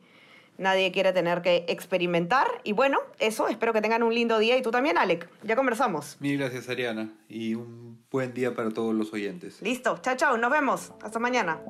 nadie 0.58 0.92
quiere 0.92 1.14
tener 1.14 1.42
que 1.42 1.66
experimentar. 1.68 2.48
Y 2.64 2.74
bueno, 2.74 3.00
eso, 3.20 3.48
espero 3.48 3.74
que 3.74 3.82
tengan 3.82 4.04
un 4.04 4.14
lindo 4.14 4.40
día 4.40 4.58
y 4.58 4.62
tú 4.62 4.72
también, 4.72 4.98
Alec. 4.98 5.30
Ya 5.44 5.56
conversamos. 5.56 6.18
Mil 6.20 6.38
gracias, 6.38 6.70
Ariana, 6.70 7.14
y 7.30 7.56
un 7.56 8.04
buen 8.12 8.34
día 8.34 8.56
para 8.56 8.72
todos 8.72 8.94
los 8.94 9.14
oyentes. 9.14 9.62
Listo, 9.62 10.00
chao, 10.02 10.16
chao, 10.16 10.38
nos 10.38 10.52
vemos. 10.52 10.92
Hasta 11.02 11.20
mañana. 11.20 11.62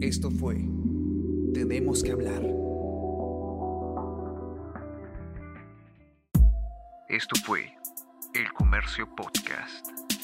Esto 0.00 0.30
fue 0.30 0.56
Tenemos 1.54 2.02
que 2.02 2.12
hablar. 2.12 2.42
Esto 7.08 7.36
fue 7.44 7.72
El 8.34 8.52
Comercio 8.52 9.08
Podcast. 9.16 10.15